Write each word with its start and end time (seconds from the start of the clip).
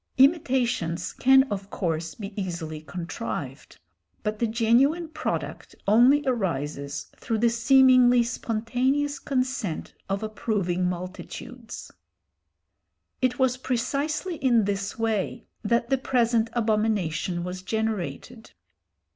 Imitations 0.17 1.13
can 1.13 1.43
of 1.51 1.69
course 1.69 2.15
be 2.15 2.33
easily 2.35 2.81
contrived, 2.81 3.77
but 4.23 4.39
the 4.39 4.47
genuine 4.47 5.07
product 5.07 5.75
only 5.87 6.23
arises 6.25 7.11
through 7.17 7.37
the 7.37 7.51
seemingly 7.51 8.23
spontaneous 8.23 9.19
consent 9.19 9.93
of 10.09 10.23
approving 10.23 10.89
multitudes. 10.89 11.91
It 13.21 13.37
was 13.37 13.57
precisely 13.57 14.37
in 14.37 14.65
this 14.65 14.97
way 14.97 15.45
that 15.63 15.91
the 15.91 15.99
present 15.99 16.49
abomination 16.53 17.43
was 17.43 17.61
generated. 17.61 18.53